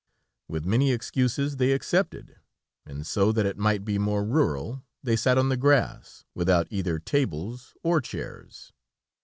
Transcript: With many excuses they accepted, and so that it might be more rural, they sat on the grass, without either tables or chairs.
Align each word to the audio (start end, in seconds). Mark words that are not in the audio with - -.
With 0.47 0.65
many 0.65 0.91
excuses 0.91 1.57
they 1.57 1.73
accepted, 1.73 2.37
and 2.87 3.05
so 3.05 3.31
that 3.33 3.45
it 3.45 3.55
might 3.59 3.85
be 3.85 3.99
more 3.99 4.25
rural, 4.25 4.83
they 5.03 5.15
sat 5.15 5.37
on 5.37 5.49
the 5.49 5.55
grass, 5.57 6.25
without 6.33 6.65
either 6.71 6.97
tables 6.97 7.75
or 7.83 8.01
chairs. 8.01 8.73